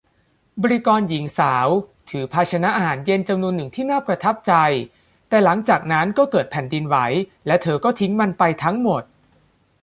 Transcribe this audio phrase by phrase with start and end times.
[0.61, 1.67] บริกรหญิงสาว
[2.09, 4.53] ถือภาชนะอาหารเย็นจำนวนหนึ่งที่น่าประทับใจ
[5.27, 6.97] แต่หลังจากนั้นก็เกิดแผ่นดินไหว
[7.47, 9.03] และเธอก็ทิ้งมันไปทั้งหมด